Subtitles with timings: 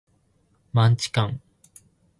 [0.73, 1.39] マンチカン